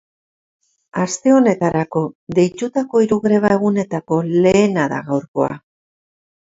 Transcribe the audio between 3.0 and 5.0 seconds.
hiru greba egunetako lehena